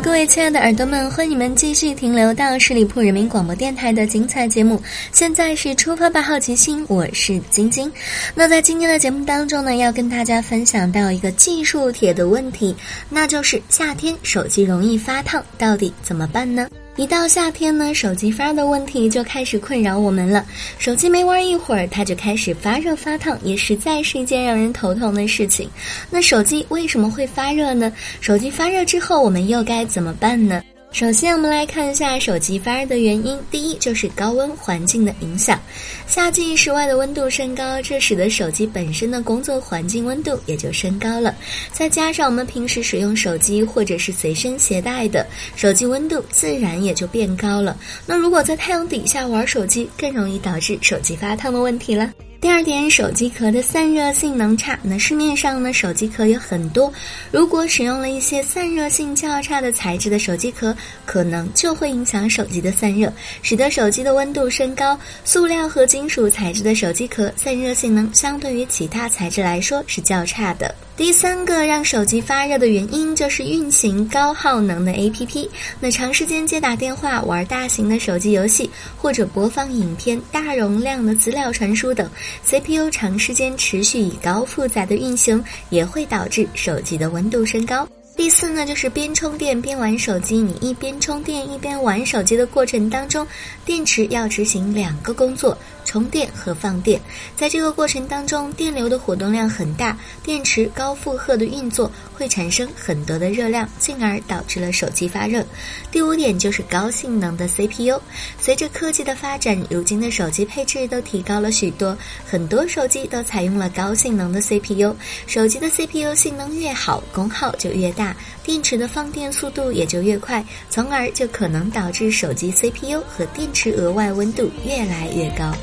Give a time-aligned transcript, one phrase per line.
[0.00, 4.82] 各位亲爱的耳朵们，欢迎你们继续停留到十里铺人民广播电台的精彩节目。
[5.12, 7.90] 现在是出发吧，好奇心，我是晶晶。
[8.34, 12.74] 那在今天的节目当中呢，要跟大家分享到一个技术帖的问题，
[13.08, 16.68] 那就是夏天手机容易发烫，到底怎么办呢？
[16.96, 20.46] 一到夏天呢，手机发热的问题就开始困扰我们了。
[20.78, 25.68] 手机没玩一会儿，它就开始发热发烫，也实在是一件让人头疼的事情。
[26.08, 27.92] 那手机为什么会发热呢？
[28.20, 30.62] 手机发热之后，我们又该怎么办呢？
[30.94, 33.36] 首先，我们来看一下手机发热的原因。
[33.50, 35.60] 第一，就是高温环境的影响。
[36.06, 41.34] 夏季室外的温度升高，这使得手机本身的工作环境温度也就升高了。
[41.72, 47.76] 再加上我们平时使用手机或者是随身携带的，手机温度自然也就变高了。
[48.06, 52.12] 那如果在太阳底下玩手机，更容易导致手机发烫的问题了。
[52.44, 54.78] 第二点，手机壳的散热性能差。
[54.82, 56.92] 那市面上呢，手机壳有很多，
[57.30, 65.00] 如果使用了一些散热性较差的材质的手机壳，可能就会影响手机的散热，使得手机的温度升高。
[65.24, 70.74] 塑料和金属材质的手机壳散热性能相对于其他材质来说是较差的。
[70.96, 75.48] 第三个让手机发热的原因就是运行高耗能的 APP。
[75.80, 82.08] 那长时间接打电话、玩大型的手机游戏或者播放影片、大容量的资料传输等
[82.44, 87.88] ，CPU 长时间持续以高负载的运行，也会导致手机的温度升高。
[88.16, 90.36] 第四呢，就是边充电边玩手机。
[90.40, 93.26] 你一边充电一边玩手机的过程当中，
[93.64, 97.00] 电池要执行两个工作：充电和放电。
[97.36, 105.44] 在这个过程当中，电流的活动量很大，电池高负荷的运作会产生很多的热量，进而导致了手机发热。
[105.90, 108.00] 第五点就是高性能的 CPU。
[108.40, 114.94] 随着科技的发展，如今的手机配置都提高了许多，很多手机都采用了高性能的 CPU。
[115.26, 118.16] 手机的 CPU 性能越好，功耗就越大。
[118.42, 125.54] 电池的放电速度也就越快，从而就可能导致手机 CPU 和电池额外温度越来越高。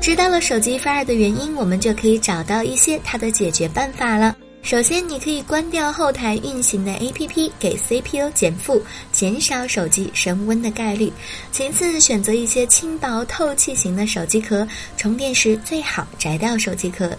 [0.00, 4.36] 知道了手机发热的原因，我们就可以找到一些它的解决办法了。
[4.62, 11.10] 首先，你可以关掉后台运行的 APP，给 CPU 减负，减少手机升温的概率。
[11.50, 17.10] 其次，选择一些轻薄透气型的手机壳，充电时最好摘掉手机壳。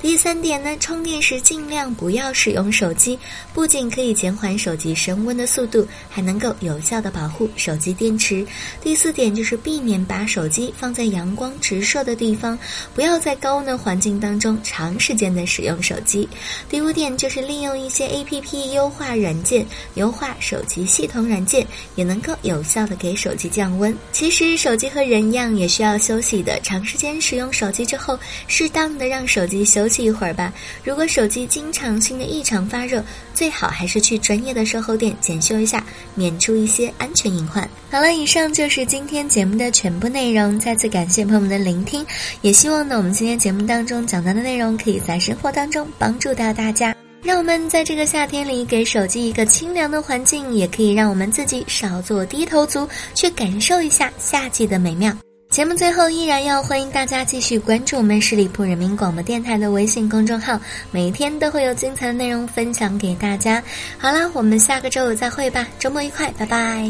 [0.00, 3.18] 第三点呢，充电时尽量不要使用手机，
[3.54, 8.46] 不仅可以减缓手机升温的速度，还能够有效的保护手机电池。
[8.82, 12.56] 第四点就是避免把手机放在阳光直射的地方，
[12.94, 16.28] 不要在高温的环境当中长时间的使用手机。
[16.68, 16.89] 第五。
[16.92, 23.96] 点就是利用一些 A P P 优化软件，优化手机系统软件，也能够有效的给手机降温。
[24.12, 26.58] 其实手机和人一样，也需要休息的。
[26.60, 30.52] 长时间使用手机之后，适当的让手机休息一会儿吧。
[30.84, 35.84] 如果手机经常性的异常发热，最好还是去专业的售后店检修一下，
[36.14, 37.68] 免除一些安全隐患。
[37.90, 40.58] 好了，以上就是今天节目的全部内容。
[40.58, 42.04] 再次感谢朋友们的聆听，
[42.42, 46.79] 也希望呢我们今天节目当中讲到的内容，可以在生活当中帮助到大家。
[47.22, 55.14] 让我们在这个夏天里给手机一个清凉的环境，也可以让我们自己少做低头族，去感受一下夏季的美妙。
[55.50, 60.58] 节目最后依然要欢迎大家继续关注我们十里铺人民广播电台的微信公众号，
[60.92, 63.62] 每天都会有精彩的内容分享给大家。
[63.98, 66.88] 好啦，我们下个周五再会吧，周末愉快，拜拜。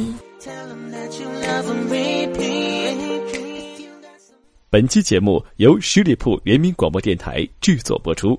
[4.68, 8.38] 本期节目由十里铺人民广播电台制作播出。